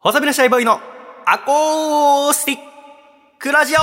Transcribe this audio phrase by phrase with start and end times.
[0.00, 0.80] 細身のシャイボーイの
[1.26, 2.58] アコースティッ
[3.36, 3.78] クラジオ。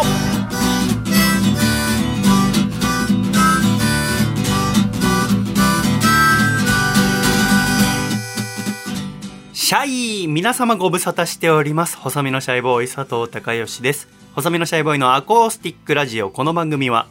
[9.53, 9.85] シャ
[10.23, 11.97] イ皆様ご無沙汰しております。
[11.97, 14.07] 細身のシャイボーイ佐藤孝義です。
[14.35, 16.29] 細身のシャイボーイのアコースティックラジオ。
[16.29, 17.07] この番組は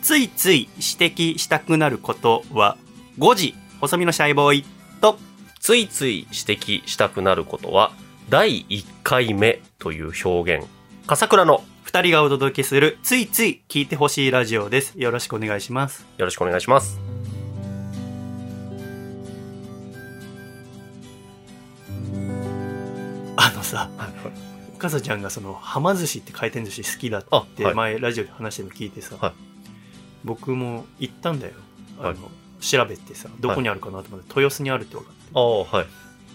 [0.00, 2.78] ついつい指摘したくなることは
[3.18, 4.64] 5時細身のシャイボーイ
[5.02, 5.18] と
[5.60, 7.92] ついつい指摘したくなることは、
[8.30, 10.66] 第1回目という表現。
[11.06, 14.98] 笠倉の二人がお届けするついつい聞いてほしいラジオです。
[14.98, 16.06] よろしくお願いします。
[16.16, 16.98] よろしくお願いします。
[23.36, 23.90] あのさ
[24.78, 27.74] かさちゃんがそのはま寿司って回転寿司好きだあってはい。
[27.74, 29.32] 前ラジオで話してるの聞いてさ、はい。
[30.24, 31.52] 僕も行ったんだよ。
[31.98, 32.16] あの、はい。
[32.64, 35.20] 調べてさどこにあるかなと思って、豊洲にあるって分かって。
[35.34, 35.86] ああ、はい。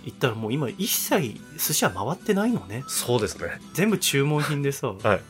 [0.10, 3.60] 行ったらもう今一切寿司は回ってないのねそうですね。
[3.74, 5.22] 全部注文品でさ、 はい。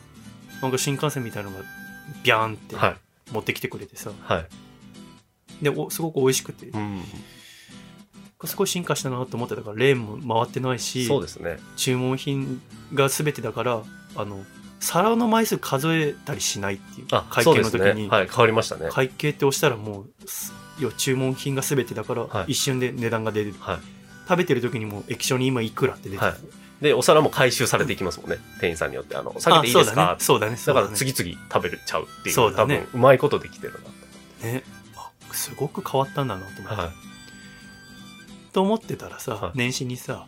[0.61, 1.63] なんか新幹線みたいなのが
[2.23, 2.97] ビャーンってはい。
[3.31, 4.47] 持ってきてくれてさ、はい。
[5.61, 7.03] でおすごく美味しくて、うん。
[8.45, 11.59] すごい進化したなと思ってたからレーンも回ってないしそうですね。
[11.75, 12.61] 注文品
[12.93, 13.83] が全てだから
[14.15, 14.45] あの
[14.79, 18.09] 皿の枚数数えたりしないっていうあ、会計の時に、ね。
[18.09, 18.27] はい。
[18.27, 18.89] 変わりましたね。
[18.91, 23.98] 会計って押したらもうす要は注文品が全てだから、はい一瞬で値段が出るはい。
[24.29, 26.83] 食べてる時にもう液晶に今いくらって出てる、はい。
[26.83, 28.37] で、お皿も回収されていきますもんね。
[28.61, 29.17] 店員さんによって。
[29.17, 30.17] あの、下げていいですか？
[30.19, 30.55] そうだね。
[30.55, 30.83] そうだね。
[30.83, 32.35] だから次々食べれちゃうっていう。
[32.35, 32.85] そうだね。
[32.85, 33.89] 多分、うまいことできてるなと。
[34.45, 34.63] ね。
[34.95, 36.91] あすごく変わったんだなと思って、はい。
[38.53, 39.51] と思ってたらさ、はい。
[39.55, 40.25] 年始にさ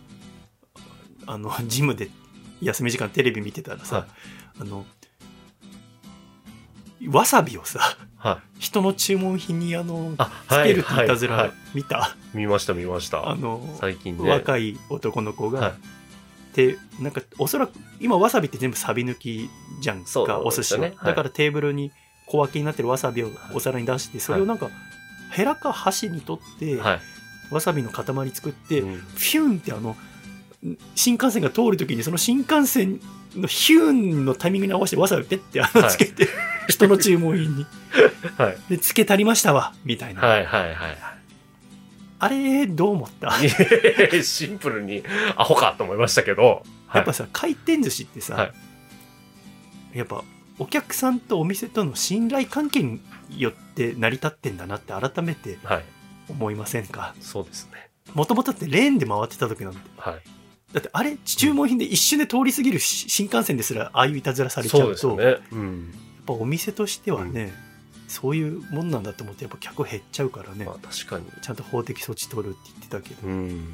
[1.27, 2.09] あのジムで
[2.61, 4.07] 休み時間テレビ見てたらさ、はい。
[4.61, 4.85] あの
[7.09, 7.79] わさびをさ
[8.17, 8.59] はい。
[8.59, 11.47] 人の注文品にあのあ、つけるっていたずらはい。
[11.47, 13.29] はい見ました、見ました。
[13.29, 14.29] あの、最近ね。
[14.29, 15.73] 若い男の子が、はい。
[16.53, 19.49] でなんかおそらく今わさびって全部サビ抜き
[19.81, 21.91] じゃんそうかお寿司は、だからテーブルに
[22.25, 24.69] 小分けになってるわさびをお皿に出してそれをなんか
[25.31, 26.99] ヘラか箸に取って、はい。
[27.53, 28.95] わさびの塊作って、うん。
[28.97, 29.95] フューンってあの
[30.95, 32.99] 新幹線が通るときにその新幹線
[33.35, 35.91] のヒューンのタイミングに合わせてわさびペッてあのはい。
[35.91, 36.27] つけて、
[36.67, 37.65] 人の注文品に。
[38.37, 38.57] はい。
[38.69, 41.10] でつけ足りましたわみたいな、はいはいはい
[42.23, 43.31] あれどう思った？
[43.31, 44.23] はい。
[44.23, 45.03] シンプルに
[45.35, 46.61] アホかと思いましたけど。
[46.93, 48.51] やっぱさ回転寿司ってさ、はい
[49.97, 50.23] やっぱ
[50.59, 53.01] お客さんとお店との信頼関係に
[53.37, 55.83] よって成り立ってんだなって改めてはい。
[56.29, 57.15] 思いませんか？
[57.19, 57.89] そうですね。
[58.13, 60.21] もともとってレーンで回ってた時なんてはい。
[60.73, 65.37] だってあれ注文品で一瞬で通り過ぎるし新幹線ですらああいういたずらされちゃそううとね。
[65.51, 65.91] うん。
[65.91, 67.51] やっぱお店としてはね、
[68.11, 71.25] そういうもんなんだと思ってやっぱ客減っちゃうからね、まあ確かに。
[71.41, 73.65] ちゃんと法的措置取るって言ってたけど、うん。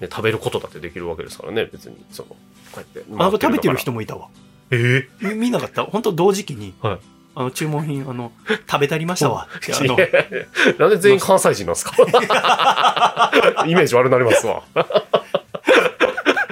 [0.00, 1.96] ね、食べることだってできるわけですからね、別に。
[2.10, 2.36] その、こ
[2.76, 3.04] うやって。
[3.12, 3.96] あなんか食べてる人も。
[3.96, 4.28] もいたわ
[4.70, 5.84] えみ見なかった？
[5.84, 6.98] 本当同時期に、はい
[7.36, 8.30] あの注文品あの
[8.70, 10.46] 食べたりましたわ あのえ
[10.78, 11.96] なんで全員関西人なんですか？
[13.66, 14.62] イメージ悪くなりますわ。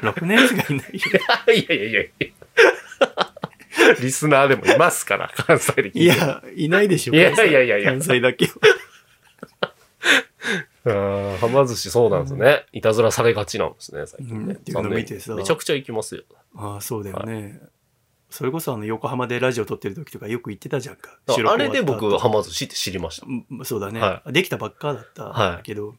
[0.00, 3.21] 6年生がいないよいやいやいやいや。
[4.00, 7.90] リスナーでもいますから、関西で聞いていやいないでしょいやいやいやいや。
[7.90, 8.20] 関西。
[8.20, 8.48] だけ。
[10.84, 12.66] あーはま寿司そうなんですね。
[12.72, 14.54] いたずらされがちなんですね、最近ね。
[14.54, 15.34] うんっていうの見てさ。
[15.34, 16.22] めちゃくちゃ行きますよ。
[16.56, 17.60] ああそうだよね、
[18.30, 21.18] それこそあの横浜でラジオ撮ってる時とかよく言ってたじゃんか。
[21.28, 23.26] あれで僕、はま寿司って知りました。
[23.28, 23.30] う
[23.62, 25.94] んそうだね、はできたばっかだったけど、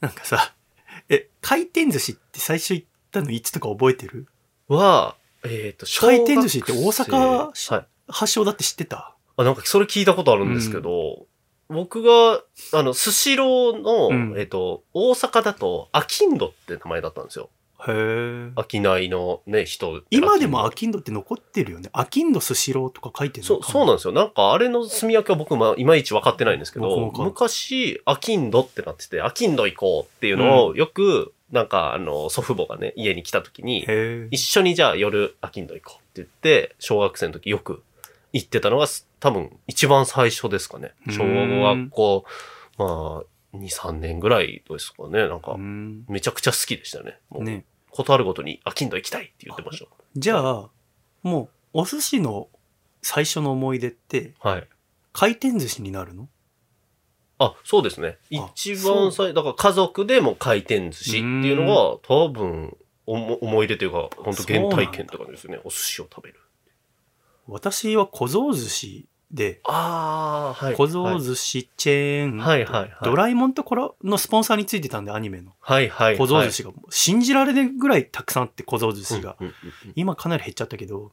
[0.00, 0.52] なんかさ
[1.08, 4.26] え回転寿司って最初行ったのいつとか覚えてる？
[4.68, 7.84] は、えっ、と、回転寿司って大阪。
[8.08, 9.16] 発祥だって知ってた？
[9.36, 11.26] あ、なんかそれ聞いたことあるんですけど、
[11.68, 12.42] 僕が、
[12.72, 14.34] あの、スシローの、うん。
[14.38, 17.50] えっ、と、大阪だと、アキンドって名前だったんですよ。
[17.88, 20.02] へえ商いのね、人。
[20.10, 21.90] 今でもアアキンドって残ってるよね。
[21.92, 24.14] アキンドスシローとか書いてるそう、そうなんですよ。
[24.14, 33.86] なんか、あれの住み分けは僕、まあ、いまいち分かってないんですけど昔、アキンドってなってて、アキンド行こうっていうのを、よく、なんか、あの、祖父母がね、家に来た時に、
[34.30, 37.82] 一緒にじゃあ夜、アキンド行こうって言って、小学生の時よく
[38.32, 38.86] 行ってたのが、
[39.20, 40.92] 多分、一番最初ですかね。
[41.06, 42.24] うん小学校、
[42.78, 45.28] まあ、2、3年ぐらいですかね。
[45.28, 47.18] なんかう、んめちゃくちゃ好きでしたね。
[47.30, 50.68] もう、ねことあるごとに、アキンド行きたいって言ってましじゃあ
[51.22, 52.48] もうお寿司の
[53.02, 54.48] 最初の思い出ってた。
[54.50, 54.68] はい。
[55.12, 56.28] 回転寿司になるの？
[57.38, 58.18] あ、そうですね。
[58.34, 65.60] あ一番最、だから家族でも回転寿司っていうのが、多分、おも思い出というか、本当原体験とかですね。
[65.64, 66.40] お寿司を食べる。
[67.46, 70.74] 私は小僧寿司で、ああ、はい。
[70.74, 72.90] 小僧寿司チェーン、はいはいはい。
[73.02, 75.52] ドラえもんとコラのスポンサーについてたんで、アニメの。
[75.60, 76.18] はいはい。
[76.18, 79.36] 小僧寿司が、信じられないぐらいたくさんあって、小僧寿司が。
[79.40, 81.12] うんうんうん今かなり減っちゃったけど、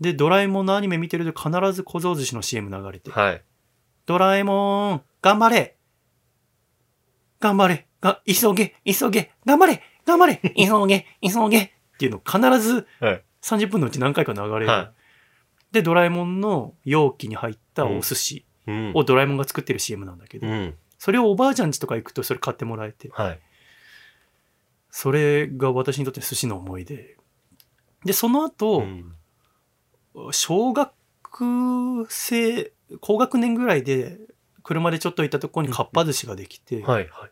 [0.00, 3.42] で、ドラえもんのアニメ見てると必ず小僧寿司の CM 流れて、はい。
[4.06, 5.76] ドラえもん、頑張れ
[7.40, 13.24] 頑張れが、急げ急げ頑張れ頑張れ急げ急げっていうの必ずはい。
[13.42, 14.66] 30分のうち何回か流れる。
[14.66, 14.92] は
[15.72, 20.74] で、ドラえもんの容器に入ったお寿司うんをドラえもんが作ってる CM なんだけど、うん。
[20.98, 23.40] それをおばあちゃん家とか行くとそれ買ってもらえて、はい。
[24.90, 27.16] それが私にとって寿司の思い出。
[28.04, 29.12] で、その後、うん
[30.32, 30.92] 小学
[32.08, 34.18] 生、高学年ぐらいで、
[34.62, 36.82] 車でちょっと行ったところにかっぱ寿司ができて。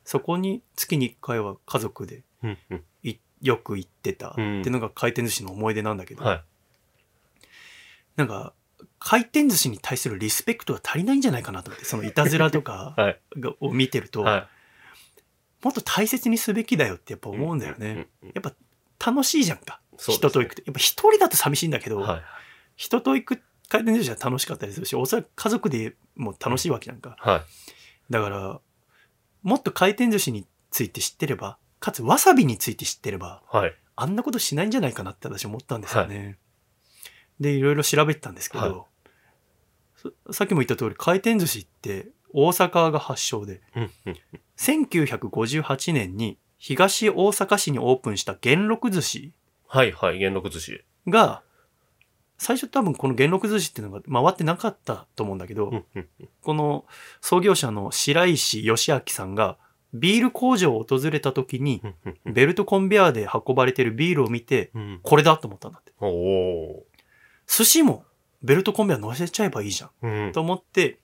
[0.04, 2.22] そこに月に1回は家族で
[3.40, 6.44] よく行ってたっていうのが回転寿司の思い出なんだけど、はい。
[8.16, 8.52] なんか、
[8.98, 12.96] 回転寿司に対するリスペクトが足りないんじゃないかなと思って、そのいたずらとか
[13.60, 14.48] を見てると、は
[15.62, 17.32] もっと大切にすべきだよってやっぱい。
[17.32, 18.08] 思うんだよね。
[18.34, 18.52] やっぱ
[19.04, 19.80] 楽しいじゃんか。
[19.98, 20.62] 人と行くと。
[20.64, 22.22] やっぱ一人だと寂しいんだけど、はい。
[22.76, 23.42] 人と行く
[23.75, 27.17] 回転寿司は楽しかったりするし、おそらく家族でも楽しいわけじゃんか。
[27.19, 27.43] はい。
[28.12, 28.61] だから、
[29.43, 33.75] もっと回転寿司について知ってれば、かつわさびについて知ってれば、はい。
[33.97, 36.38] あんなことしないんじゃないかなって私思ったんですよね。
[37.41, 38.87] で、いろいろ調べてたんですけど、
[40.31, 44.17] さっきも言った通り回転寿司って大阪が発祥で、うんうん。
[44.56, 49.32] 1958年に東大阪市にオープンした元禄寿司
[49.67, 50.19] はいはい。
[50.21, 50.85] 元禄寿司。
[51.09, 51.43] が、
[52.44, 55.85] 最初多分この元禄寿司っていうのが回ってなかったと思うんだけど、
[56.43, 56.85] この
[57.23, 59.56] 創業者の白石義明さんが
[59.94, 61.81] ビール工場を訪れた時に
[62.26, 65.00] ベルトコンベアで運ばれてるビールを見てうん。
[65.02, 65.93] これだと思ったんだって。
[67.46, 68.05] 寿司も
[68.43, 70.32] ベルトコンベア乗せちゃえばいいじゃん。
[70.32, 71.00] と思って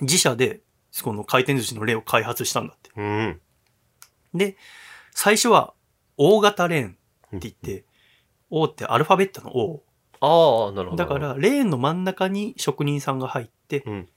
[0.00, 0.60] 自社で
[1.02, 2.90] この回転寿司の例を開発したんだって。
[2.96, 3.40] うん。
[4.34, 4.56] で、
[5.12, 5.74] 最初は
[6.16, 7.84] 大型レーンって言って、
[8.50, 9.82] O ってアルファベットの O。
[10.20, 11.04] ああ、なるほど。
[11.04, 14.08] だから、レーンの真ん中に職人さんが入って、うん。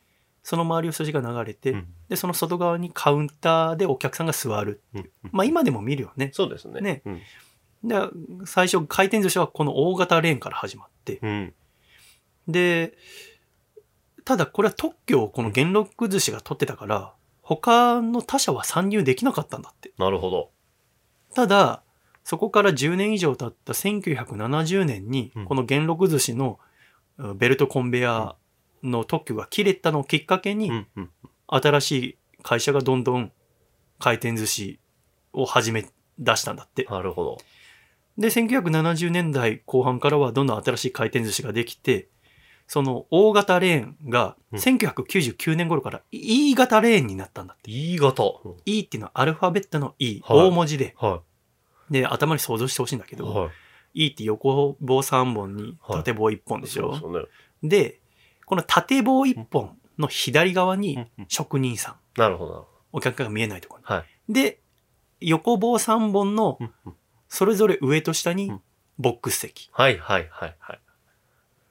[0.44, 4.81] その周りを筋が流れて、うんで、その外側にカウンターでお客さんが座る。
[4.94, 6.31] うんまあ今でも見るよね。
[6.33, 6.81] そうですね。
[6.81, 7.21] ねうん。
[7.88, 7.95] で、
[8.45, 11.53] 最初回転寿司はこの大型レーンから始まって、うん。
[12.48, 12.94] で、
[14.25, 19.94] ただこれは特許をこの元禄寿司が取ってたから、他の他社は参入できなかったんだって。
[19.98, 20.51] なるほど。
[21.33, 21.83] ただ、
[22.31, 26.59] そこから10年以上経った1970年にうん、この元禄寿司の
[27.17, 30.71] うんベルトコンベヤーの特許が切れたのをきっかけに。
[31.47, 33.33] 新しい会社がどんどん
[33.99, 34.79] 回転寿司
[35.33, 35.85] を始め
[36.19, 36.85] 出したんだって。
[36.89, 37.37] なるほど。
[38.17, 42.07] で、1970年代後半からはどんどん新しい回転寿司ができて、
[42.65, 47.69] その大型レーンがうん1999年頃から E 型レーンになったんだって。
[47.69, 48.23] E 型。
[48.23, 50.95] うん E っていうのはアルファベットの E、はい大文字で。
[50.97, 51.23] は
[51.91, 53.17] で、頭に想像してほしいんだけい。
[53.17, 53.51] ど、はい。
[53.93, 57.25] E って横棒3本に縦棒1本でしょ、そうでね。
[57.63, 57.99] で、
[58.45, 62.67] この縦棒1本の左側に職人さん、なるほど。
[62.93, 63.85] お客が見えないところに。
[63.85, 64.33] はい。
[64.33, 64.61] で、
[65.19, 66.57] 横棒3本の
[67.27, 68.61] それぞれ上と下にうん
[68.97, 70.79] ボックス席はいはいはいはい。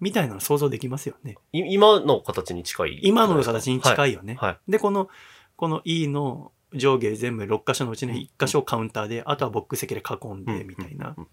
[0.00, 1.36] みたいなの想像できますよね。
[1.52, 3.00] い今の形に近い。
[3.02, 4.10] 今の形に近い。
[4.10, 4.34] いよね。
[4.34, 4.58] はい。
[4.70, 5.08] で、この、
[5.56, 11.14] この E の上下全部6箇所のうちの1箇所をカウンターで、あとはボックス席で囲んでみたいな。
[11.16, 11.28] うん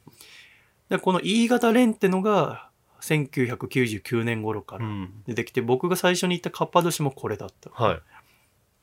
[0.90, 2.70] で、この E 型レンってのが
[3.02, 5.24] 1999年頃からうん。
[5.28, 7.70] 出てきて、僕が最初に言ったかっぱ寿司もこれだった。
[7.72, 8.02] はい。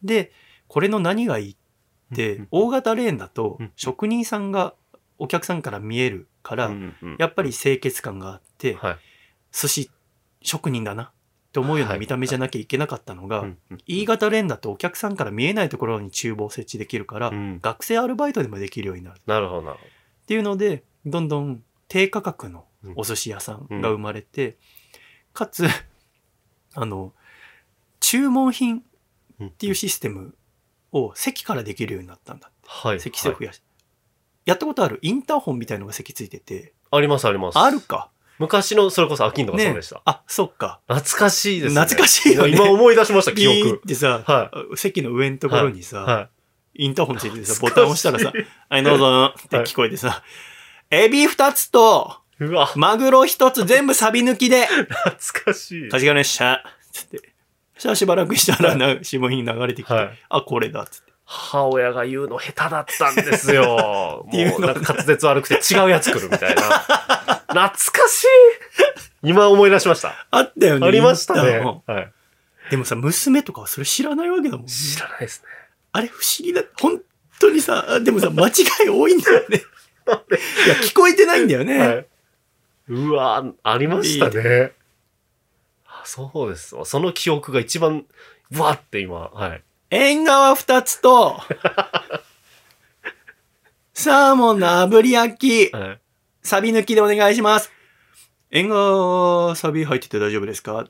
[0.02, 0.32] で、
[0.68, 1.56] これの何がいいっ
[2.14, 4.74] て、うん大型レーンだとうん職人さんが
[5.18, 6.70] お客さんから見えるから、
[7.18, 8.96] やっぱり清潔感があって、はい。
[9.50, 9.90] 寿司
[10.42, 11.10] 職人だな
[11.54, 17.60] って思うような見た目じゃなきゃいけなかったのが、うんうん E 型レーンだとお客さんから見えないところに厨房を設置できるから、うん。
[17.62, 19.18] 学生アルバイトでもできるようになる。
[19.18, 19.62] っなるほど。
[19.62, 19.84] なるほ
[20.26, 22.64] ていうのでどんどん低価格の
[22.96, 24.56] お寿司屋さんが生まれて、
[25.32, 25.66] かつ
[26.74, 27.12] あの
[28.00, 28.82] 注文品
[29.38, 29.46] ど。
[29.46, 30.34] っていうシステム
[30.90, 33.00] を席からできるようになったんだはい。
[33.00, 33.62] 席数を増やし、
[34.44, 34.98] やったことある？
[35.02, 36.72] インターホンみたいのが席ついてて。
[36.90, 37.58] ありますあります。
[37.58, 38.10] あるか
[38.44, 40.00] 昔のそれこそアキンドがそうねでした。
[40.04, 41.80] あそっか懐かしいですね。
[41.80, 43.88] 懐かしいよね今思い出しました、 記ビーっ憶。
[43.88, 46.28] てさ、は席の上のところにさ、は
[46.74, 48.32] インターホンついててさ、ボタン押したらさ、
[48.68, 50.22] はい、どうぞって聞こえてさ、
[50.90, 52.44] エビ二つと、い。
[52.44, 55.88] うわ、マグロ一つ全部サビ抜きで、懐かしい。
[55.88, 57.18] かしがねっしゃ、つって。
[57.74, 61.14] そしたらしばらくしたらな、下品流れてきて、はいあ、これだ、つって。
[61.26, 64.26] 母親が言うの下手だったんですよ。
[64.28, 67.33] もうなんか滑舌悪くて違うやつ来るみたいな。
[67.54, 68.26] 懐かしい
[69.22, 70.26] 今思い出しました。
[70.30, 70.86] あったよね。
[70.86, 71.82] ありましたねインスタも。
[71.86, 72.12] はい。
[72.70, 74.72] でもさ、娘とかはそれ知らないわけだもんね。
[74.72, 75.48] 知らないですね。
[75.92, 76.62] あれ不思議だ。
[76.80, 77.00] 本
[77.38, 78.52] 当にさ、でもさ、間違
[78.86, 79.56] い多いんだよね。
[79.56, 79.60] い
[80.68, 81.78] や、聞こえてないんだよね。
[81.78, 82.06] はい。
[82.88, 84.72] うわありましたね。
[85.86, 86.84] あそうですわ。
[86.84, 88.04] その記憶が一番、
[88.50, 89.62] うわって今、はい。
[89.90, 91.40] 縁側二つと、
[93.94, 96.00] サーモンの炙り焼き、はい。
[96.44, 97.72] サビ抜きでお願いします。
[98.50, 100.86] 縁側、サビ入ってて大丈夫ですか？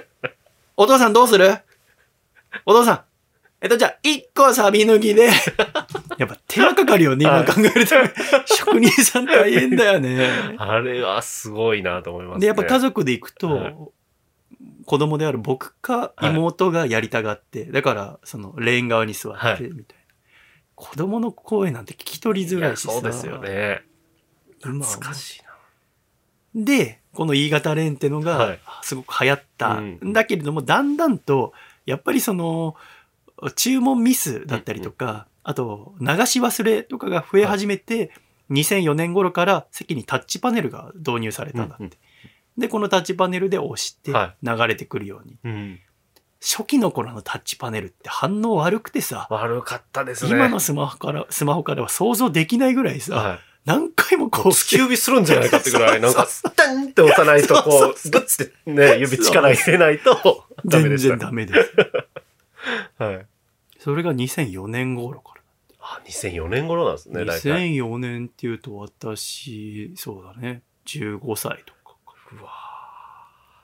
[0.76, 1.54] お父さんどうする？
[2.66, 3.00] お父さん。
[3.62, 5.30] えっと、じゃあ、一個サビ抜きで。
[6.18, 7.94] やっぱ手間かかるよね、はい今考えると。
[8.54, 10.28] 職人さん大変だよね。
[10.58, 12.40] あれはすごいなと思いますね。
[12.42, 13.76] で、やっぱ家族で行くと、はい
[14.86, 20.04] 子供である僕か妹がやりたがって、だから、その、レーン側に座って、みたいな。
[20.76, 22.92] 子供の声なんて聞き取りづらいしさ。
[22.92, 23.82] そうですよね。
[24.70, 25.42] 今は懐かしい
[26.56, 26.64] な。
[26.64, 31.52] で、この E 型レーンってのがはい、すごく流行ったうんんだけれども、だんだんと、
[31.84, 32.76] やっぱりその、
[33.54, 38.10] 注文ミスだったりとか、あと、流し忘れとかが増え始めて、
[38.50, 41.98] 2004年頃から席にタッチパネルが導入されたんだって。
[42.58, 45.36] で、このタッチパネルで押しては流れてくるように。
[45.44, 45.80] うん。
[46.40, 50.30] 初期の頃のタッチパネルって反応悪くてさ、悪かったですね。
[50.32, 53.38] 今のスマホから、スマホからは想像できないぐらいさ、はい。
[53.66, 61.08] 何回もこう、突き指するんじゃないかってぐらい、 なんか、そうタンって押さないと、こそうう、グッてね、指力入れないと、 ダメ全でした。
[61.10, 61.74] 然ダメです。
[63.02, 63.26] はい。
[63.80, 65.42] それが2004年頃から。
[65.80, 67.50] あ、2004年頃なんですね、大体。
[67.50, 72.14] 2004年っていうと私、そうだね、15歳とかか。
[72.40, 72.50] うわ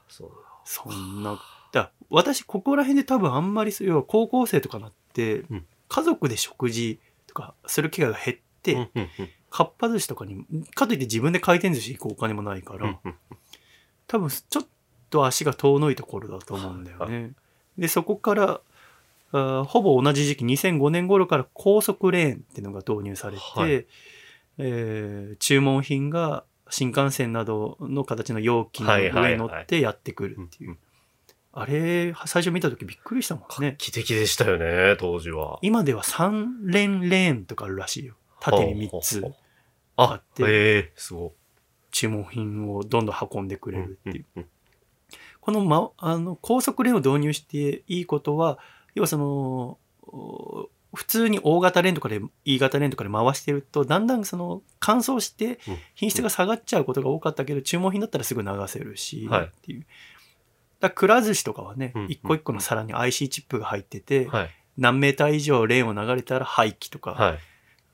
[0.09, 0.31] そう
[0.65, 1.41] そんな、
[1.73, 8.81] だ私、ここら辺で多分あんまり、要は高校生とかなって、うん家族で食事とかする機会が減って、だ。
[8.81, 12.99] うんうんうんかっぱ寿司とかに、かといって自分で回転寿司行くお金もないから、
[14.07, 14.67] 多分ちょっ
[15.11, 17.33] と足が遠のいた頃だと思うんだよね。
[17.77, 18.61] で、そこから、
[19.33, 23.87] あーほぼ同じ時期、2005年頃から高速レーンっていうのが導入されて、はい
[24.59, 30.79] えー注文品が新幹線などの形の容器の上に乗ってやってくるっていう。
[31.53, 33.73] あれ、最初見た時びっくりしたもんね。
[33.73, 35.59] 画期的でしたよね、当時は。
[35.61, 38.15] 今では3連レーンとかあるらしいよ。
[38.41, 39.23] 縦に3つ
[39.97, 41.35] ああっ、て、ええすご
[41.91, 43.75] 注文品をどんどん運んでくい。
[43.75, 44.25] れるっていう。
[44.37, 44.49] うんうん
[45.41, 48.59] この,、ま、あの高速レーンを導入していいことは
[48.95, 59.87] 要はそのお普通に大型レーンとかで E 型レーンとかで回してるとだんだんその乾燥してうん品質が下がっちゃうことが多かったけど、注文品だったらすぐ流せるし、はいっていう。
[60.81, 64.51] だくら寿司とかはね、うん一個一個の皿に IC チップが入ってて、はい。
[64.77, 67.39] 何メーター以上レーンを流れたら廃棄とか、はい。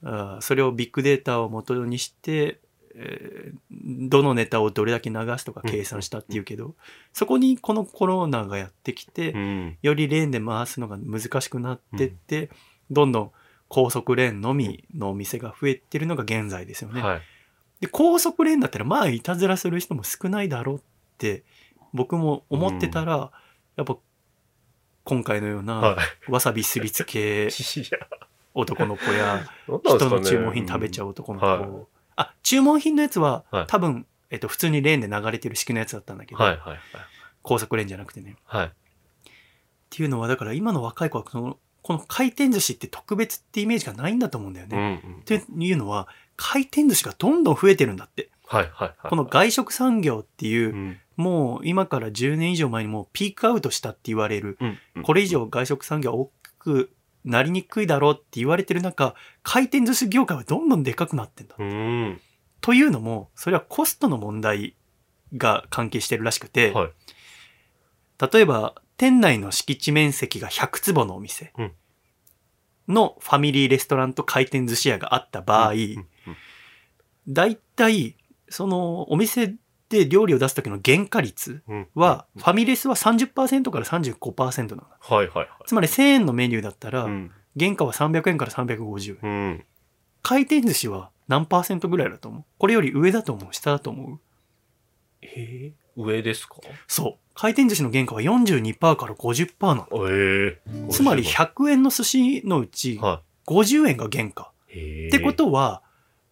[0.03, 2.61] あーそれをビッグデータを元にして、
[2.95, 3.59] えー
[4.11, 6.75] どのネタをどれだけ流すとか計算したっていうけど、
[7.13, 9.79] そこにこのコロナがやってきて、うん。
[9.81, 12.51] よりレーンで回すのが難しくなってって、
[12.91, 13.31] どんどん
[13.69, 17.01] 高速レーンのみのお店が増えてるのが現在ですよね。
[17.01, 17.23] はい。
[17.81, 20.81] で高速レーンだったらまあいたずらする人も少ないだろうっ
[21.17, 21.45] て
[21.93, 23.31] 僕も思ってたら、
[23.77, 23.97] やっぱ
[25.05, 25.97] 今回のようなは
[26.29, 27.49] わさびすりつけ
[28.61, 31.87] 男の子や人の注文品食べちゃう男の子、はい
[32.21, 36.79] あ注文品のやつは、はい多分、えっと、普通にレーンで流れてる式のやつだったんだけど、はいはいはい。
[37.43, 38.35] 高速レーンじゃなくてね。
[38.45, 38.67] はい。
[38.67, 38.71] っ
[39.89, 45.03] ていうのはだから今の若い子はこのこの回転寿司って特別ってイメージがないんだと思うんだようんね。
[45.05, 45.21] うん。
[45.21, 48.29] っていうのは回転寿司がどんどん増えてるんだって。
[48.47, 49.11] はいはいはい。
[49.11, 55.03] この外食産業っていう、うん、もう今から10年以上前にもうピークアウトしたって言われる、うんうん。
[55.05, 56.91] これ以上外食産業は大きく
[57.29, 61.55] なりにくいだろうって言われてる中、回転寿司業界はどんどんでかくなってんだ。
[61.59, 62.21] うん。
[62.61, 64.75] というのも、それはコストの問題
[65.37, 66.91] が関係してるらしくて、はい。
[68.33, 71.73] 例えば、店内の敷地面積が100坪のお店うん
[72.89, 76.07] のファミリーレストランと回転寿司屋があった場合、うんうん
[77.29, 78.17] だいたい、
[78.49, 79.55] そのお店
[79.89, 84.83] で料理を出す時の原価率うんは、ファミレスは30%から35%なの。
[85.01, 85.49] はいはいはい。
[85.67, 87.31] つまり1000円のメニューだったら、うん。
[87.59, 89.31] 原価は300円から350円。
[89.31, 89.65] うん。
[90.23, 92.45] 回転寿司は何パーセントぐらいだと思う？
[92.59, 93.55] これより上だと思う？
[93.55, 94.21] 下だと思う？
[95.23, 96.57] えー、上ですか？
[96.87, 97.15] そう。
[97.35, 100.09] 回転寿司の原価は42%から50%なの。
[100.11, 104.53] ええつまり100円の寿司のうちは50円が原価。
[104.67, 105.83] ってことは、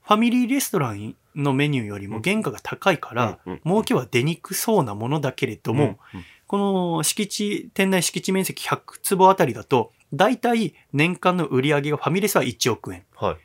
[0.06, 5.98] ファミリーレストランのメニューよりも原価が高いから、儲けは出にくそうなものだけれども、
[6.46, 13.04] この敷地、店内敷地面積100坪あたりだと、だいたい年間の売り上げがファミレスは1億円。
[13.16, 13.36] はい。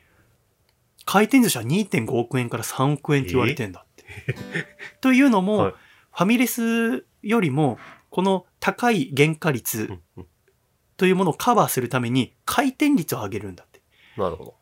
[1.04, 4.04] 回転寿司は2.5億円から3億円って言われてんだって。
[5.00, 5.74] というのも、はい
[6.12, 7.78] ファミレスよりも、
[8.10, 9.98] この高い原価率
[10.96, 13.80] というものをカバーするために回転率を上げるんだって。
[14.18, 14.54] なるほど。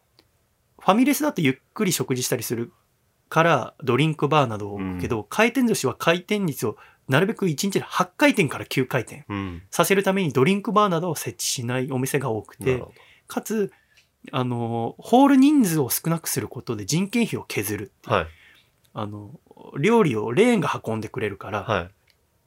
[0.81, 2.73] ファミレスだとゆっくり食事したりする
[3.29, 6.77] からドリンクバーなどを置くけど、回転寿司は回転率を
[7.09, 9.63] なるべく1日で8回転から9回転うん。
[9.71, 12.83] させるためにドリンクバーなどを設置しないお店が多くて
[13.27, 13.73] かつ
[14.33, 18.15] あのホール人数を少なくすることで人件費を削るっていうど。
[18.15, 18.27] はい。
[18.93, 19.41] あの
[19.79, 21.91] 料理をレーンが運んでくれるから、はい。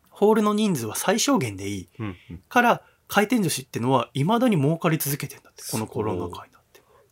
[0.10, 2.44] ホールの人数は最小限でいいうんうん。
[2.50, 6.53] から回転寿司ってのはいまだに儲かり続けてんだってこのコロナ禍に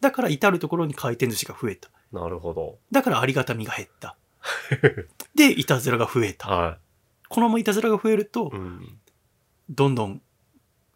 [0.02, 2.80] だから至る所に回転寿司が増えたなるほど。
[2.92, 4.18] だからありがたみが減った
[5.36, 6.78] でいたずらが増えたは
[7.30, 8.58] このままいたずらが増えるとい。
[8.58, 9.00] うん。
[9.70, 10.22] どんどん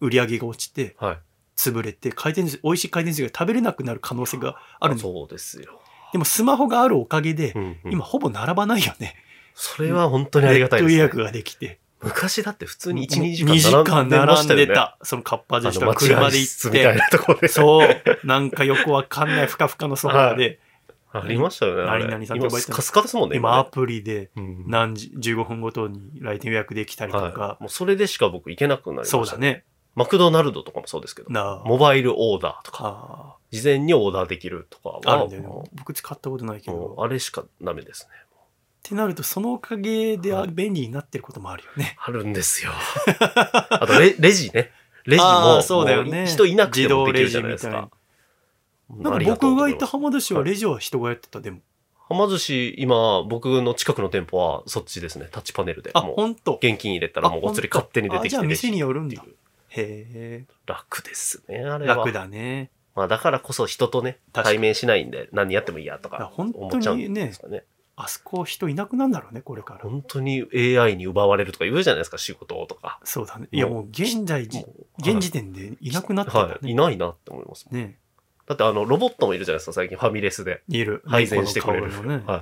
[0.01, 1.17] 売り上げが落ちてはい。
[1.55, 5.79] 潰れて回転寿司美味しい回転寿司が食べれなくなる可能性があるそうですよ。
[6.11, 9.15] でもスマホがあるおかげでうんうん今ほぼ並ばないよね
[9.53, 11.03] それは本当にありがたいです、ね予。
[11.03, 14.65] 約ができて昔だって普通に1、2時2時間間並んでま並んしたよね。
[14.67, 17.47] でたそのかっぱ寿司とあの待合か車で行室みたいってなところで。
[17.47, 17.87] そう
[18.23, 20.59] なんかよくわかんないふかふかのソファーで
[21.11, 21.85] ありましたよね。
[21.85, 22.61] 何々さんって今覚えてます？
[22.61, 23.37] スカスカですもんね。
[23.37, 27.33] 今アねプリでうん何時15分ごとに来店予約できたりとはい。
[27.33, 29.11] かもうそれでしか僕行けなくなりました。
[29.11, 29.37] そうだ。
[29.37, 29.63] ね
[29.95, 31.29] マクドナルドとかもそうですけど。
[31.65, 38.09] モバイルオーダーとか、あ事前にオーダーできるとかは、あるんだよねも僕使ったことないけどうあれしかダメですね。
[38.85, 42.71] ってなるとそのおかげではい便利になってることもあるよねあるんですよ。
[43.17, 44.71] あとレ、レジね。
[45.05, 47.89] レジあも、ーそうだよね人いなくてもできるじゃないですか
[48.89, 49.09] な。
[49.11, 51.61] なんか僕が行った浜寿司はレジは人がやってたでも
[52.07, 55.27] はま寿司、今、僕の近くの店舗はそっちですね。
[55.31, 55.89] タッチパネルで。
[55.95, 59.23] あもう本当現金入れたらもうお釣り勝手に出てきてあじゃあ店によるんだ
[59.69, 61.95] へえ楽ですね、あれは。
[61.95, 67.33] 楽だねまあだからこそ人とね、対面しないんで何やってもいいやとか本当思っちゃうんにね。
[67.97, 72.99] あそこ人いなくなるんだろうねこれから本当に AI に奪われるとか言うじゃないですか、仕事とか。
[73.03, 77.67] そうだねいやもう現在現時点でいなくなってたはい、いねないなって思います。
[77.71, 77.97] ね
[78.47, 80.61] だってあの、ロボットもいるじゃないですか、最近ファミレスで。
[80.67, 81.87] いる配膳してくれる。
[82.05, 82.41] ねはい。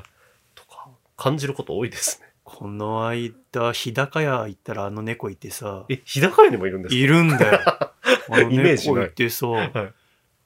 [0.53, 2.27] とか、感じること多いですね。
[2.43, 6.99] この間日高屋行ったらあの猫いてさえ、日高屋にもいるんですか？
[6.99, 7.93] いるんだよ あ
[8.31, 9.93] のイメージない猫いてさはい。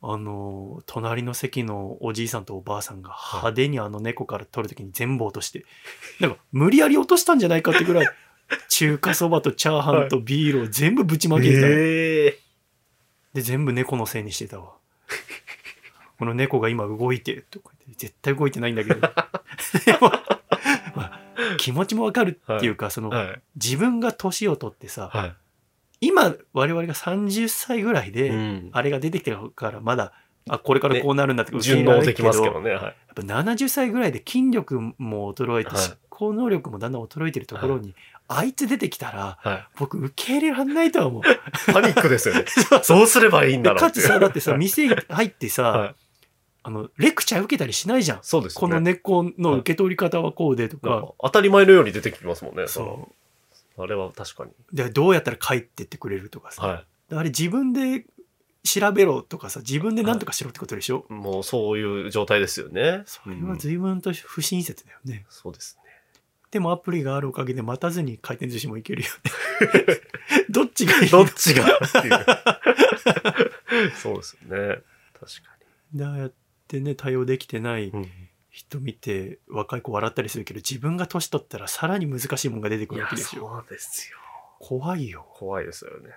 [0.09, 5.65] あの隣の席のおじいさんとおばあさんが派手にあの猫から取るときに全部落として
[6.21, 8.07] なんか無理やり落としたんじゃないかってぐらい
[8.69, 11.67] 中華そばとチャーハンとビールを全部ぶちまけてた。
[13.33, 14.71] で全部猫のせいにしてたわ。
[16.17, 19.01] この猫が今動いてるとか絶対動いてないんだけど。
[21.57, 23.41] 気持ちもわかるっていうか、そのはい。
[23.55, 25.35] 自分が年を取ってさ、はい。
[26.01, 28.69] 今我々が30歳ぐらいで、うん。
[28.71, 30.13] あれが出てきてるからまだ
[30.49, 32.71] あこれからこうなるんだって順応できますけどね。
[32.71, 32.83] はい。
[32.83, 35.85] やっぱ70歳ぐらいで筋力も衰えて、はい
[36.19, 37.93] 思考能力もだんだん衰えてるところに、
[38.27, 41.21] あいつ出てきたらは僕受け入れられないとは思う。
[41.21, 41.23] い。
[41.71, 42.45] パニックですよね。
[42.81, 45.95] そうすればいいんだろうかつさだってさ店入ってさ、はい。
[46.63, 48.19] あのレクチャー受けたりしないじゃん。
[48.23, 48.73] そうですよね。
[48.73, 52.65] この根っこの受け取り方はこうでとか、当たり前のように出てきますもんね。
[52.65, 53.09] そ
[53.77, 54.51] あれは確かに。
[54.51, 58.05] うでどうやったら帰ってってくれるとかさ、はあれ自分で
[58.63, 61.13] 調べろとかさ自分で何とかしろってことでしょ、い。
[61.13, 63.03] もうそういう状態ですよね。
[63.05, 65.25] それはうん随分と不親切だよね。
[65.29, 65.87] そうですね。
[66.51, 69.99] でもアプリがあるおかげで待たずに回転寿司も行けるよね。
[70.49, 71.65] どっちがいいどっちが？
[71.65, 73.91] っていう。
[73.91, 74.81] そうですよね。
[75.19, 75.57] 確か
[76.03, 76.33] ああやっ
[76.67, 77.91] てね対応できてないに。
[77.91, 78.26] うん
[78.57, 83.47] 人見て若い子笑ったりするけど自分が年取ったらさらに難しいもんが出てくるわけですよ。
[83.47, 84.17] そうですよ。
[84.59, 85.27] 怖いよ。
[85.35, 86.09] 怖いですよね。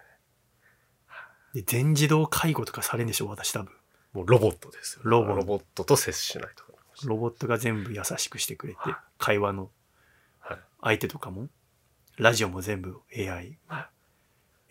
[1.53, 3.71] で全自動介護とかされんでしょ私多分。
[4.15, 5.03] もうロボットですよ。
[5.05, 6.65] ロボロボットと接しないと。
[7.07, 9.71] ロボットが全部優しくしてくれてはい会話の
[10.39, 10.59] はい。
[10.81, 11.49] 相手とかも
[12.17, 13.59] ラジオも全部 AI。
[13.69, 13.91] は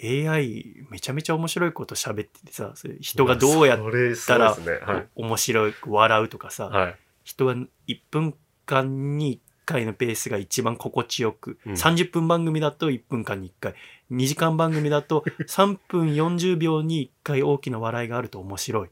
[0.01, 4.79] AI めちゃめちゃ面白いこと喋っててさ人がどうやっそれすごいですね。
[4.81, 5.07] はい。
[5.13, 6.95] お面白く笑うとかさ、はい。
[7.29, 7.67] 人が1
[8.09, 8.33] 分
[8.65, 13.75] 間に1回のペースが一番心地よく、うん30分番組だと1分間に1回
[14.11, 18.89] 2時間番組だと 3分40秒に1回大きな笑いがあると面白い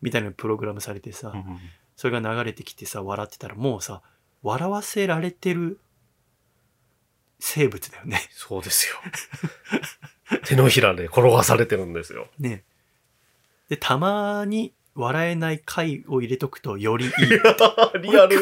[0.00, 1.58] みたいなプログラムされてさ、うん
[1.96, 4.02] それが流れてきてさ笑ってたらもうさ
[4.42, 5.78] 笑わせられてる
[7.38, 8.18] 生物だよね。
[8.32, 8.96] そうですよ。
[10.44, 12.26] 手のひらで転がされてるんですよ。
[12.40, 12.64] ね
[13.68, 17.12] でたまに笑えない回を入れとくとよりいい。
[18.02, 18.38] リアル。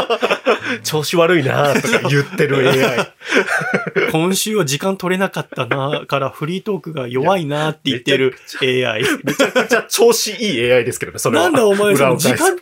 [0.82, 3.12] 調子悪いなとか言ってる AI。
[4.12, 9.02] 今週は時間取れなかったなからフリートークが弱いなって言ってる AI。
[9.24, 11.44] めちゃくちゃ調子いい AI ですけどね、それは。
[11.44, 12.58] なんだお前その時間、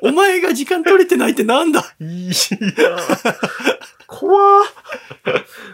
[0.00, 1.94] お前が時間取れてないってなんだ？
[2.00, 2.96] いや
[4.06, 4.64] 怖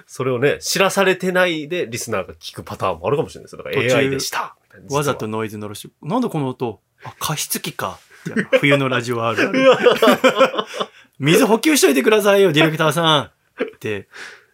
[0.07, 3.59] それをね、知らされてないでリスナーが聞くパターンもあるかもしれないですよ。
[3.59, 4.57] だから途中 AI でした。
[4.83, 6.81] みたわざとノイズのろし、なんだこの音？
[7.05, 7.99] あ、加湿器か。
[8.61, 9.69] 冬のラジオあるある。
[11.19, 13.31] 水補給しといてくださいよ、ディレクターさん。
[13.65, 14.09] って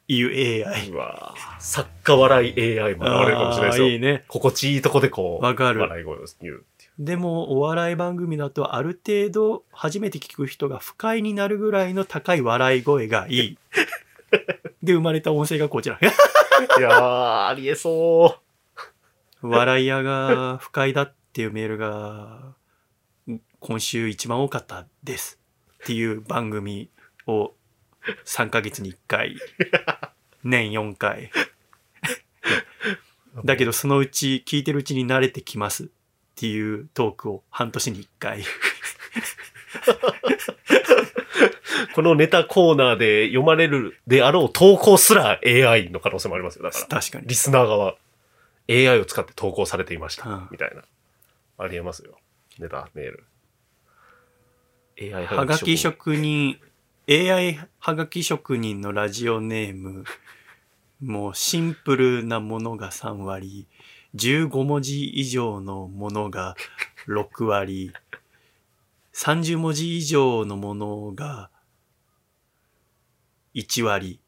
[0.06, 0.90] いう AI。
[0.90, 3.88] うわぁ作家笑い AI も現れるかもしれないですよ。
[3.88, 4.24] いいね。
[4.28, 6.64] 心地いいとこでこう、わかる笑い声を言う。
[6.98, 13.58] でも、お笑い番組だと、ある程度、初めて聞く人が不快になるぐらいの高い笑い声がいい。
[14.82, 15.98] で、生まれた音声がこちら。
[16.02, 18.36] いやー、ありえそ
[19.42, 22.54] 笑い屋が不快だっていうメールが、
[23.60, 25.38] 今週一番多かったです。
[25.82, 26.90] っていう番組
[27.26, 27.52] を
[28.24, 29.36] 3ヶ月に1回、
[30.44, 31.30] 年4回。
[33.44, 35.86] だけどそのうち聞いてるうちに慣れてきますっ
[36.36, 38.40] ていうトークを半年に1回。
[38.40, 38.44] う。
[41.94, 46.62] このネタコーナーで読まれるであろう投稿すら AI の可能性もありますよ。
[46.62, 46.86] だから。
[46.86, 47.34] 確かにリ。
[47.34, 47.96] スナー側、
[48.68, 50.28] AI を使って投稿されていました。
[50.28, 50.82] うんみたいな。
[51.58, 52.18] ありえますよ。
[52.58, 53.24] ネタ、メール。
[55.00, 56.58] AI はがき職人、
[57.08, 60.04] AI はがき職人のラジオネーム、
[61.00, 63.66] もうシンプルなものが3割、
[64.14, 66.54] 15文字以上のものが
[67.06, 67.92] 6割、
[69.14, 71.50] 30文字以上のものが
[73.54, 74.20] 1割。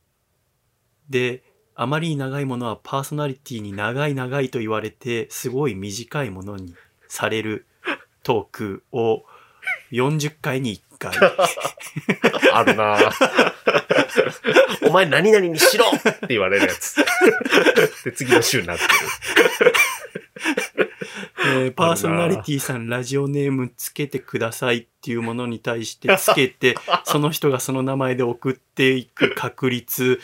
[1.09, 1.43] で、
[1.77, 6.75] あまりに長いものはパーソナリティに長い長いと言われて、すごい短いものに
[7.09, 7.67] される
[8.23, 9.25] トークを
[9.93, 11.17] 40回に1回。
[12.53, 13.53] あるなぁ
[14.87, 17.05] お前何々にしろって言われるやつ。
[18.05, 18.85] で、次の週になって
[21.47, 30.21] えーパーソナリティさんラジオネームつけてくださいっていうものに対してつけて、その人がその名前で送っていく確率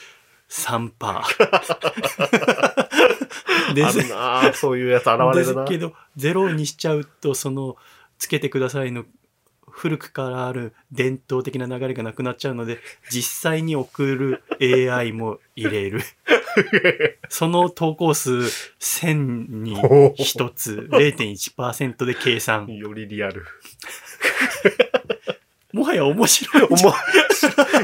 [0.50, 0.90] 3%。
[3.70, 3.74] る。
[3.74, 7.76] ですあるなぁそういうやつ現れるなですけど、ゼロにしちゃうと、その、
[8.18, 9.04] つけてくださいの
[9.70, 12.78] 古くからある伝統的な流れがなくなっちゃうので、
[13.10, 16.02] 実際に送る AI も入れる。
[17.30, 18.32] その投稿数
[18.80, 22.66] 1000に1つ0.1%で計算。
[22.66, 23.46] よりリアル。
[25.80, 26.68] もはや面白い。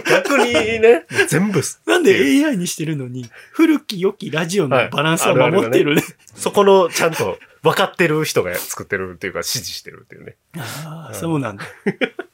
[0.09, 6.02] 逆にね、全部す、なんで AI にしてるのに、古き良きラジオのバランスははい守ってるね。
[6.35, 10.37] そこのちゃんと分かってる人が作ってるっていうか指示してるっていうね。
[10.59, 11.64] ああ、うんそうなんだ。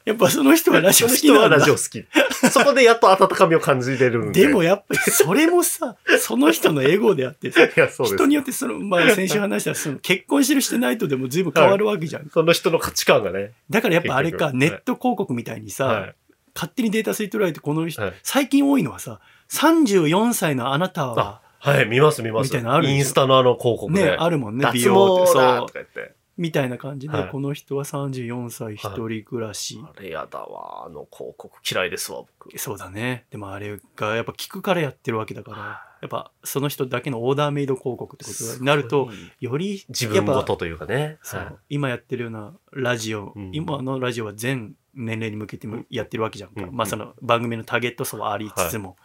[0.05, 1.57] やっぱその人はラジオその人は好きなんだ。
[1.57, 2.51] ラジオ好き。
[2.51, 4.47] そこでやっと温かみを感じれるんで。
[4.47, 7.61] でもやっぱりそれもさ、その人のエゴであってさ。
[8.03, 12.29] 人によってその、まあ先週話したその結婚してるしてないとでも随分変わるわけじゃん。
[12.29, 13.53] その人の価値観がね。
[13.69, 16.15] だからやっぱあれか、ネット広告みたいにさ、はい。
[16.55, 22.47] 勝手にデータ吸い取られてこの人、はい最近多いのはさ、34歳のあなたは、はい、見ます見ます。
[22.47, 24.03] みたいなのあるインスタのあの広告で。
[24.03, 25.33] ね、あるもんね、美脱容って。
[25.33, 26.15] 毛だそうとか言って。
[26.35, 29.79] みたいな感じで、はいこの人は34歳一人暮らし。
[29.83, 30.85] あれやだわ。
[30.85, 32.57] あの広告嫌いですわ、僕。
[32.57, 33.25] そうだね。
[33.29, 35.57] でもあれがやっぱ聞くからやってるわけだから、
[36.01, 41.17] やっぱその人だけのオーダーメイド広告ってことになると、より自分ごとというかね。
[41.21, 48.97] はい今やってるようなラジオ、うん今のラジオは全年齢に向けてもやってるわけじゃんか、うんまあその番組のターゲット層はありつつも、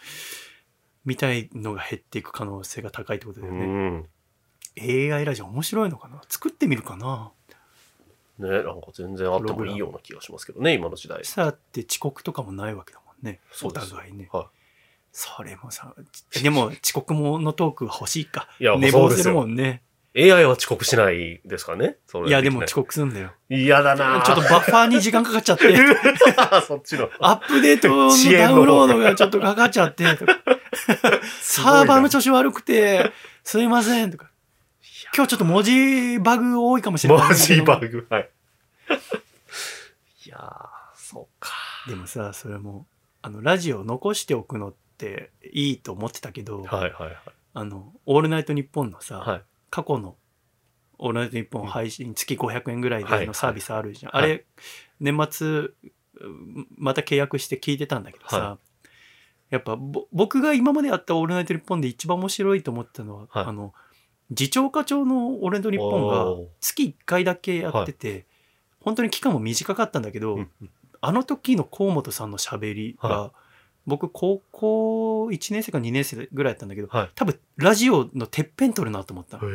[1.05, 4.07] みたいのが減っていく可能性が高いってことだうよね、ん。
[4.81, 6.21] AI ラジオ面白いのかな？
[6.29, 7.31] 作ってみるかな？
[8.39, 11.25] ね、なんか全然あってもいいような気がしますけどね、今の時代。
[11.25, 13.41] さあって遅刻とかもないわけだもんね。
[13.65, 14.29] お互いね。
[14.33, 14.51] は
[15.11, 15.95] それもさ
[16.43, 18.49] でも遅刻ものトークが欲しいか。
[18.61, 19.83] いや寝坊するもんね。
[20.15, 20.31] い。
[20.31, 21.97] AI は遅刻しないですかね？
[22.27, 23.33] いやでもき遅刻するんだよ。
[23.49, 24.23] 嫌だな。
[24.25, 25.75] ちょっとバッファーに時間かかっちゃって。
[26.67, 27.11] そっちの。
[27.21, 30.05] アップデートのダウンロードがちょっとかかっちゃって、
[31.43, 33.13] サーバーの調子悪くて、
[33.43, 34.28] すいません、とか。
[35.15, 37.89] 今日ちょっと文字バグ多いかもしれないマジバグ。
[37.89, 38.07] グ。
[38.11, 38.31] はい。
[40.27, 41.53] いやー、そうか。
[41.89, 42.87] でもさ、それも、
[43.23, 47.17] あの、ラジオを残しておくのっていいと思ってたけど、はいはいはい。
[47.55, 49.43] あの、オールナイトニッポンのさ、はい。
[49.71, 50.17] 過去の
[50.99, 54.13] オールナイトニッポン配信月500円ぐらいはいでのサービスあるじゃん。
[54.13, 54.45] はいあれ、
[55.01, 58.59] 年末、うんまた契約して聞いてたんだけどさ、は
[59.51, 63.73] やっぱぼ僕が今までやったオールナイトニッポンで一番面白いと思ったのは、はいあの、
[64.35, 68.27] 次長課長のオールナイトニッポンが月1回だけやってて、
[68.81, 70.51] 本当に期間も短かったんだけど、うん
[71.01, 73.33] あの時の河本さんの喋りが、は
[73.87, 77.11] 僕高校1年生か2年生ぐらいやったんだけど、はい。
[77.15, 79.47] 多分ラジオのてっぺん取るなと思ったま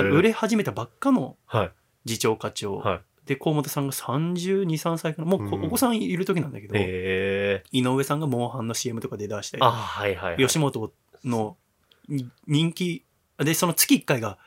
[0.00, 1.72] あ、売れ始めたばっかのはい。
[2.06, 2.76] 次長課長。
[2.78, 3.00] はい。
[3.26, 5.28] で河本さんが32、3歳かな。
[5.28, 7.64] もうお子さんいる時なんだけど、へえ。
[7.70, 10.46] 井上さんがモンハンの CM とかで出したりあ、はいはい、はい。
[10.46, 10.92] 吉本
[11.24, 11.56] の
[12.08, 13.04] に人気
[13.38, 14.38] でその月1回が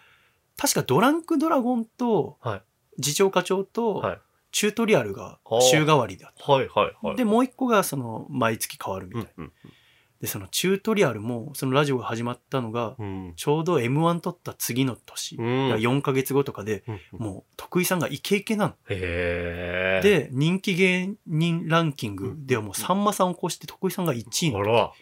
[0.58, 2.62] 確かドランクドラゴンとはい
[3.02, 4.20] 次長課長とはい
[4.52, 7.18] チュートリアルが週替わりだった、はいはいはい。
[7.18, 9.52] でもう一個がその毎月変わるみたいな、うんうん
[10.22, 13.34] でそのチュートリアルもそのラジオが始まったのがうん。
[13.36, 15.70] ちょうど m 1取った次の年、うん。
[15.70, 18.74] だから4ヶ月後とかでうんうんもう徳井さんがイケイケなの。
[18.90, 24.94] へえ。、で人気芸人ランキングではもうさんまさんを越して徳井さんが1位の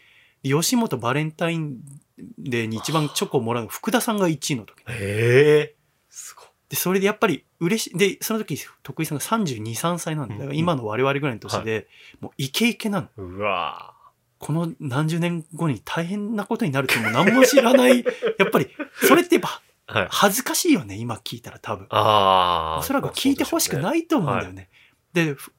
[0.44, 1.78] 吉本バレンタイン
[2.18, 5.76] デーに一番チョコをもらう福田さんが1位の時へえ。
[6.10, 6.46] すごい。
[6.70, 11.88] でそれでやっぱり嬉しいでその時徳井さんが323歳なんでだから今の我々ぐらいの年で、
[12.20, 13.94] もうイケイケなのうわ
[14.40, 18.04] この何十年後に大変なことになるってもう何も知らない
[18.38, 18.68] やっぱり
[19.08, 20.08] それってやっぱはい。
[20.10, 22.80] 恥ずかしいよね今聞いたら多分ああ。
[22.80, 24.70] おそらく聞いてほしくいないと思うんだよね。
[25.14, 25.54] で、ふ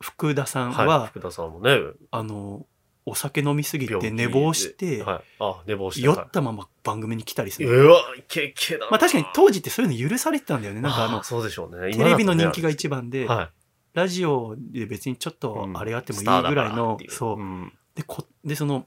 [0.00, 1.08] 福田さんは、はい。
[1.08, 1.78] 福田さんもね、
[2.10, 2.66] あの、
[3.06, 5.24] お酒飲みすぎて寝坊して、はい。
[5.38, 6.06] あ、寝坊して。
[6.06, 7.84] 酔ったまま番組に来たりする。
[7.84, 8.90] うわ、イケイケだな。
[8.90, 10.80] まあ確かに当時ってそういうの許されてたんだよね。
[10.80, 11.92] なんかあのあー、そうでしょうね。
[11.92, 13.50] テレビの人気が一一番で、は
[13.92, 15.36] ラジオで別にちょっい。
[15.36, 17.42] とあれがあってもいいぐらいからって、うのそう。
[17.42, 18.86] んで、こで、その、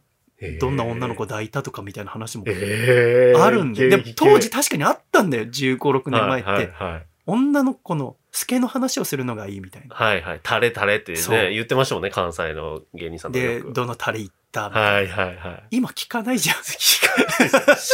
[0.60, 6.50] どんな女の子抱いたとかみたいな話もえーあるんで、でも当時確かにあったんだよ、15、6年前って。
[6.50, 7.06] はいはいはい。
[7.26, 9.96] 女の子のスケの話をするのがいいみたいな。
[9.96, 10.40] はいはい。
[10.44, 11.20] タレタレってね、
[11.54, 13.62] 言ってましたもんね、関西の芸人さんとで。
[13.62, 15.64] どのタレ行ったはいはいはい。
[15.72, 16.58] 今聞かないじゃん。
[16.62, 17.02] 知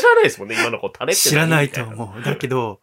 [0.03, 1.87] らないですもんね、今の子タレって知らないとう。
[1.87, 2.21] 思う。
[2.21, 2.81] だけど、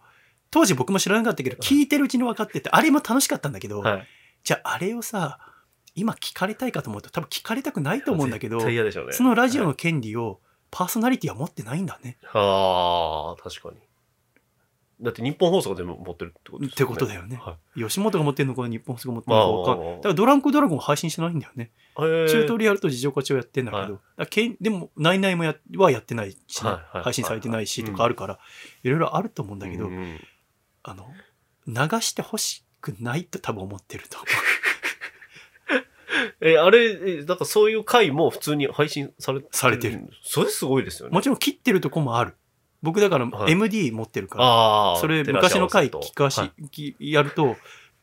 [0.51, 4.07] 当時僕も知らなかったけど、聞いてるうちに分かってて、あれも楽しかったんだけど、はい。
[4.43, 5.39] じゃああれをさ、
[5.95, 8.91] 今聞かれたいかと思うと多分聞かれたくないと思うんだけどね。
[9.11, 12.17] そのラジオはいの権利をパーソナリティは持ってないんだね。
[12.33, 13.77] ああ、確かに。
[15.03, 16.73] だって日本放送でも持ってるってことですよね。
[16.73, 19.89] ってことだよねは吉本が持ってるのか日本放送が持ってるのか分かんない。
[19.89, 21.71] あーだからドランクドラゴン配信してないんだよね。
[21.97, 28.39] チュートリアルと事情課長やってんだけど、はいけんでも、ナイナイもやはやってないしね、はいはい配信されてないしはいとかあるから、
[28.83, 30.21] いろいろあると思うんだけど、うんうん
[30.83, 31.07] あの、
[31.67, 34.29] 流してほしくないと多分思ってると思う。
[36.43, 40.11] え、あれ、え、だからそういう回も普通に配信されされてる。
[40.23, 41.15] それすごいですよね。
[41.15, 42.35] もちろん切ってるとこもある。
[42.83, 44.97] 僕だからはい MD 持ってるから、ああ。
[44.99, 47.57] それ昔の回聞かし、はいきやると、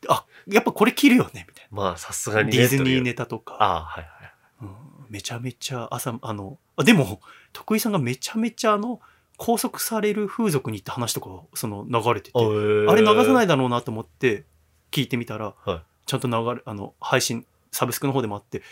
[0.08, 2.42] あ、やっぱこれ切るよね、みたいまあ、さすがな。
[2.42, 2.58] にね。
[2.58, 4.32] ディズニーネタとか、ああ、はいはい。
[4.62, 4.74] うん
[5.08, 7.20] めちゃめちゃ朝、あの、あでも、
[7.54, 9.00] 徳井さんがめちゃめちゃあの、
[9.38, 14.44] 拘束される風俗に行った話とか、その流れてて、あれ流さないいだろうなと思って
[14.90, 18.62] 聞いてみたら、はいちゃんと流れ、あの、配信、サブスクの方でもあって、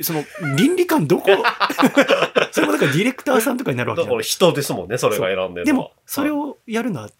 [0.00, 0.24] その、
[0.56, 1.30] 倫理観どこ？
[2.52, 7.10] それもだからディレクターさんとかになるわけだから人ですもんね、それが選んでるでも、それをやるのは、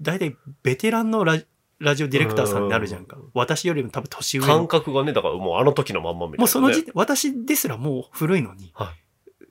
[0.00, 1.40] 大体ベテランのラ
[1.78, 3.30] ラジオディレクターさんになるじゃんかうん。
[3.34, 4.68] 私よりも多分年上感の。
[4.68, 6.38] 覚がね、だからもうあの時のまんまみたいな、ね。
[6.38, 8.92] もうその時点、私ですらもう古いのに、は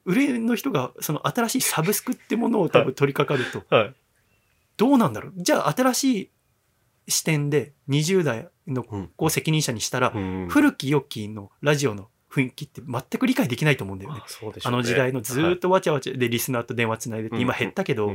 [0.05, 3.95] 上の人がその新しいサブスクってものを多分取り掛かると、はい。
[4.77, 5.33] どうなんだろう？
[5.35, 6.31] じゃあ新しい
[7.07, 14.21] 視点で20代のうんこう責任者にしたら、うん古き良きのラジオの雰囲気って全く理解できないと思うんだよね。
[14.23, 14.45] あ。
[14.45, 14.53] ね。
[14.63, 18.11] あの時代のずーっとわちゃわちゃでリスナーと電話つないでて、うん今減ったけど、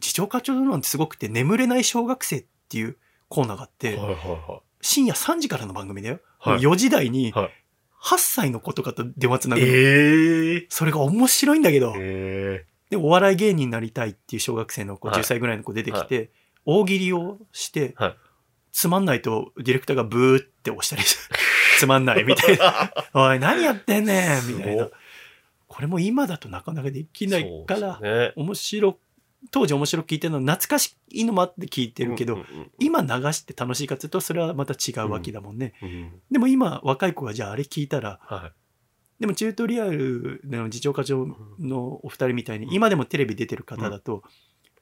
[0.00, 2.96] 次長課長なんてすごくて、眠れない小学生っていう
[3.28, 3.98] コーナーがあって、
[4.80, 6.20] 深夜3時からの番組だよ。
[6.38, 6.60] はい。
[6.60, 7.50] 4時台にはい。
[8.02, 9.62] 8歳の子とかと電話つなぐ。
[9.62, 15.20] ええそれが面白いんだけど、えで、お笑い芸人になりたいっていう小学生の子、はい。
[15.20, 16.30] 10歳ぐらいの子出てきて、
[16.64, 18.16] 大喜利をして、はい。
[18.72, 21.34] つまんないとディレクターがブーって押したりして、
[21.78, 22.92] つまんないみたいな。
[23.14, 24.88] おい、何やってんねんみたいな。
[25.68, 28.98] これも今だとなかなかできないから、ね面白、
[29.50, 35.74] 当時面白く聞いてるの懐かしいのもあって聞いてるけど、うんうん今流して楽しいかというと、それはまた違うわけだもんね。
[35.82, 38.52] うんうんでも今、若い子がじゃああれ聞いたら、はい。
[39.20, 41.28] でもチュートリアルの次長課長
[41.60, 44.24] のお二人みたいに、今でもテレビ出てる方だと、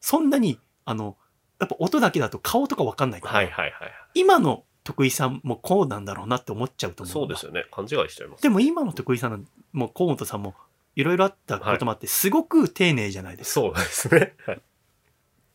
[0.01, 1.19] そんなに、あの、
[1.61, 3.93] やっぱ音だけだと顔とかわかんないから、はいはいはい。
[4.15, 7.13] 今の徳井さんもこうなんだろうなって思っちゃうと思う。
[7.13, 7.65] そうですよね。
[7.71, 8.43] 勘違いしちゃいます。
[8.43, 10.55] でも今の徳井さんも河本さんも
[10.97, 13.61] いろいろあったこともあって、すごく丁寧じゃないですか。
[13.61, 14.35] そうですね。
[14.47, 14.63] はいっ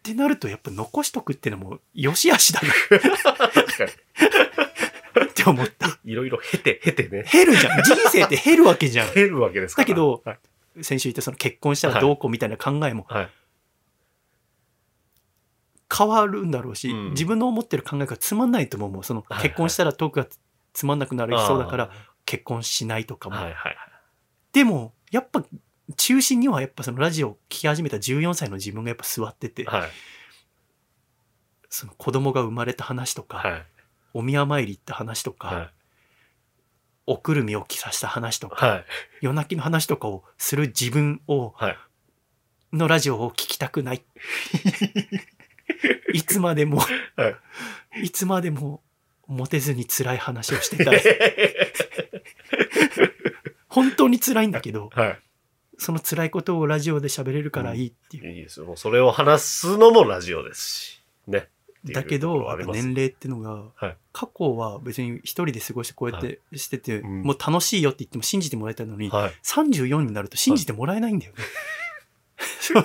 [0.06, 3.92] てなると、やっぱ残しとくってのも、よしあしだな確かに。
[5.32, 5.98] って思った。
[6.06, 7.26] いろいろ経て、経てね。
[7.32, 7.82] 減るじゃん。
[7.82, 9.10] 人生って減るわけじゃん。
[9.16, 9.84] 経るわけですから。
[9.84, 10.84] だけどはい。
[10.84, 13.30] 先週言ったその結婚したらどうこうみたいな考えもはい。
[15.94, 19.04] 変わるんだろうし、うん自分の思ってる考えがつまんないと思うもん。
[19.04, 20.28] その結婚したらトークが
[20.74, 21.90] つまんなくなりそうだからあ
[22.26, 23.32] 結婚しないとかー。
[23.32, 23.38] も。
[23.38, 23.78] はいはい
[24.56, 25.44] でも、やっぱ
[25.98, 29.82] 中心にはやっぱそのラジオを聴き始めた14歳の自分がやっぱ座ってて、はい。
[29.82, 29.90] はい。
[31.70, 33.66] その子供が生まれた話とか、はい。
[34.14, 35.70] お宮参り行った話とか、はい。
[37.06, 38.86] おくるみを着させた話とか、はい。
[39.20, 41.78] 夜泣きの話とかをする自分を、はい。
[42.72, 44.06] のラジオを聞きたくない。
[46.14, 46.88] いつまでも、は
[48.02, 48.84] いつまでも
[49.28, 51.02] モテずに辛い話をしてたい。
[53.68, 55.18] 本当に辛いんだけど、は
[55.78, 58.32] その辛いことをラジオで喋れるからいいっていう。
[58.32, 58.38] い。
[58.38, 58.66] いいですよ。
[58.66, 61.02] もうそれを話すのもラジオですし。
[61.28, 61.50] ね。
[61.84, 69.34] だけど、年齢ってのが、はい過去は別に一人で過ごしてこうやってしてて、うんもう楽しいよって言っても信じてもらえたのに、はい。
[69.44, 71.44] 34になると信じてもらえないんだよね。
[72.62, 72.84] その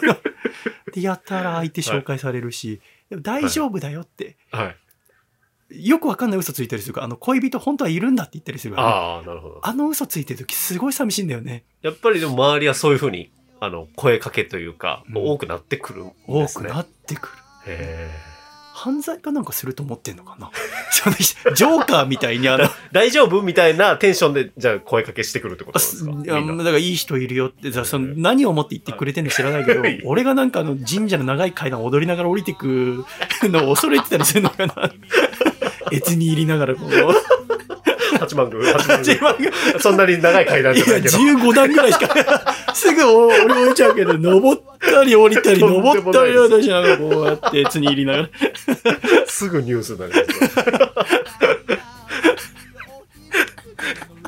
[0.92, 4.76] で、やったら相手紹介されるし、でも大丈夫だよって、はい。
[5.72, 9.60] よくわかんない嘘ついたりするから、あの恋人本当はいるんだって言ったりするから、ね、ああ、なるほど。
[9.62, 11.64] あの嘘ついてる時すごい寂しいんだよね。
[11.82, 16.46] やっぱりでも周りはそういうふうに、あの、声かけというか、うん多くなってくるんで多。
[16.46, 17.34] くなってくる。
[17.66, 18.10] へ
[18.82, 20.50] 犯罪かなんかすると思ってんのかな？
[21.54, 26.12] ジョーカーみたいにあの、ー 大丈夫みたいなテンションで、じゃあ声かけしてくるってことですか？
[26.12, 30.00] すいやだからいい人いるよってさその何を思って言ってくれてるの知らないけどはい。
[30.04, 33.04] 俺がなんかあの神社の長い階段踊りながら降りてく
[33.42, 34.74] のを恐れてたりするのかな？
[35.92, 36.90] 越に入りながらこう。
[38.18, 38.88] 八幡宮、八
[39.18, 39.52] 幡宮。
[39.80, 41.16] そんなに長い階段じゃないけど。
[41.18, 48.28] 15段ぐらいしかすぐ俺降りちゃうけど登ったり降りたり登ったり私なんかこうやって越に入りながら
[49.26, 50.26] すぐニュースになりますよ。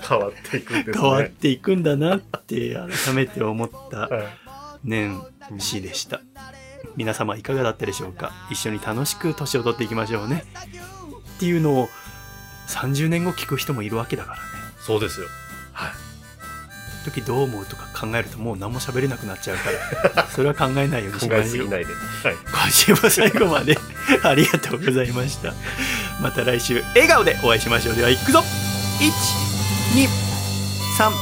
[0.09, 0.99] 変わっていくんですね。
[1.01, 2.75] 変わっていくんだなって
[3.05, 4.27] 改めて思ったはい
[4.85, 5.23] 年
[5.59, 6.21] 始でした
[6.97, 8.33] 皆様いかがだったでしょうか？
[8.51, 10.45] 一緒に楽しく年を取っていきましょうね
[11.37, 11.89] っていうのを
[12.69, 14.43] 30年後聞く人もいるわけだからね
[14.81, 15.29] そうですよ。
[15.73, 15.91] はい。
[17.03, 19.71] 時どう思うとか考えるともう何も喋れなくなっちゃうか
[20.15, 21.47] ら それは考えないようにし考ましょう。
[21.47, 21.93] えすぎないで。
[21.93, 22.37] はい。
[22.45, 23.79] 今週も最後まで
[24.23, 25.53] ありがとうございました。
[26.21, 27.97] また来週笑顔でお会いしましょう。
[27.97, 28.43] では行くぞ。
[29.01, 31.13] 123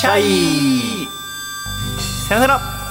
[0.00, 1.08] シャイ。
[2.28, 2.83] さよなら